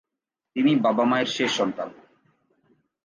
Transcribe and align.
তিনি 0.55 0.71
বাবা-মায়ের 0.75 1.29
শেষ 1.35 1.51
সন্তান। 1.57 1.89